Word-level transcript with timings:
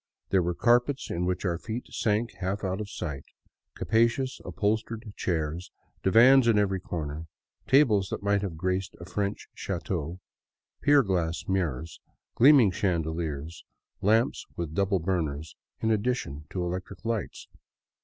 There 0.29 0.41
were 0.41 0.55
carpets 0.55 1.11
in 1.11 1.27
which 1.27 1.45
our 1.45 1.59
feet 1.59 1.85
sank 1.93 2.31
half 2.39 2.63
out 2.63 2.81
of 2.81 2.89
sight, 2.89 3.23
capacious 3.75 4.41
upholstered 4.43 5.13
chairs, 5.15 5.71
divans 6.01 6.47
in 6.47 6.57
every 6.57 6.79
corner, 6.79 7.27
tables 7.67 8.09
that 8.09 8.23
might 8.23 8.41
have 8.41 8.57
graced 8.57 8.95
a 8.99 9.05
French 9.05 9.47
chateau, 9.53 10.19
pier 10.81 11.03
glass 11.03 11.47
mirrors, 11.47 11.99
gleaming 12.33 12.71
chandeliers, 12.71 13.63
lamps 14.01 14.47
with 14.55 14.73
double 14.73 14.97
burners, 14.97 15.55
in 15.81 15.91
addition 15.91 16.45
to 16.49 16.63
electric 16.63 17.05
lights. 17.05 17.47